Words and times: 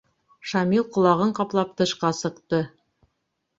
Шамил 0.51 0.85
ҡолағын 0.95 1.35
ҡаплап 1.41 1.77
тышҡа 1.83 2.13
сыҡты: 2.23 2.65